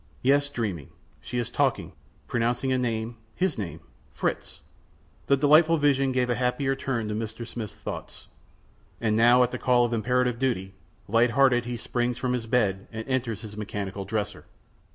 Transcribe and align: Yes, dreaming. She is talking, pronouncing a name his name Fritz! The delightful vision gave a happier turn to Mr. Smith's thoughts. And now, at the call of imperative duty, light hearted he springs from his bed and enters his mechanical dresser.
Yes, 0.23 0.49
dreaming. 0.49 0.89
She 1.21 1.37
is 1.37 1.51
talking, 1.51 1.91
pronouncing 2.27 2.71
a 2.71 2.77
name 2.79 3.17
his 3.35 3.55
name 3.55 3.81
Fritz! 4.11 4.61
The 5.27 5.37
delightful 5.37 5.77
vision 5.77 6.11
gave 6.11 6.27
a 6.27 6.33
happier 6.41 6.75
turn 6.75 7.07
to 7.09 7.13
Mr. 7.13 7.47
Smith's 7.47 7.75
thoughts. 7.75 8.27
And 8.99 9.15
now, 9.15 9.43
at 9.43 9.51
the 9.51 9.59
call 9.59 9.85
of 9.85 9.93
imperative 9.93 10.39
duty, 10.39 10.73
light 11.07 11.29
hearted 11.29 11.65
he 11.65 11.77
springs 11.77 12.17
from 12.17 12.33
his 12.33 12.47
bed 12.47 12.87
and 12.91 13.07
enters 13.07 13.41
his 13.41 13.55
mechanical 13.55 14.03
dresser. 14.03 14.45